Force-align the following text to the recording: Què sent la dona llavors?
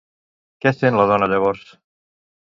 Què 0.65 0.71
sent 0.77 0.97
la 0.99 1.05
dona 1.11 1.27
llavors? 1.33 1.67